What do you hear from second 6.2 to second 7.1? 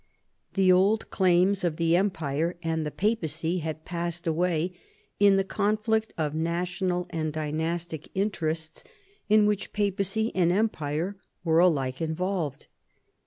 national